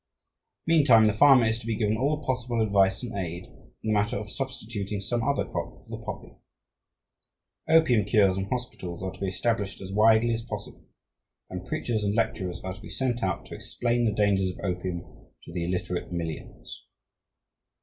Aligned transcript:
Meantime, 0.65 1.05
the 1.05 1.13
farmer 1.13 1.45
is 1.45 1.59
to 1.59 1.67
be 1.67 1.77
given 1.77 1.95
all 1.95 2.25
possible 2.25 2.59
advice 2.59 3.03
and 3.03 3.15
aid 3.15 3.43
in 3.83 3.93
the 3.93 3.93
matter 3.93 4.17
of 4.17 4.31
substituting 4.31 4.99
some 4.99 5.21
other 5.21 5.45
crop 5.45 5.79
for 5.79 5.89
the 5.89 6.03
poppy; 6.03 6.37
opium 7.69 8.03
cures 8.03 8.35
and 8.35 8.47
hospitals 8.47 9.03
are 9.03 9.11
to 9.11 9.19
be 9.19 9.27
established 9.27 9.79
as 9.79 9.91
widely 9.93 10.31
as 10.33 10.41
possible; 10.41 10.83
and 11.51 11.67
preachers 11.67 12.03
and 12.03 12.15
lecturers 12.15 12.59
are 12.63 12.73
to 12.73 12.81
be 12.81 12.89
sent 12.89 13.21
out 13.21 13.45
to 13.45 13.53
explain 13.53 14.03
the 14.05 14.11
dangers 14.11 14.49
of 14.49 14.65
opium 14.65 15.01
to 15.43 15.53
the 15.53 15.63
illiterate 15.65 16.11
millions. 16.11 16.87